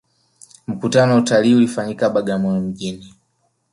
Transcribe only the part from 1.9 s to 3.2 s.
bagamoyo mjini